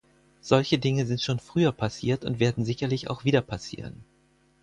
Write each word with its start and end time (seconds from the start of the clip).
Solche 0.41 0.79
Dinge 0.79 1.05
sind 1.05 1.21
schon 1.21 1.37
früher 1.37 1.71
passiert 1.71 2.25
und 2.25 2.39
werden 2.39 2.65
sicherlich 2.65 3.07
auch 3.11 3.23
wieder 3.23 3.41
passieren. 3.43 4.03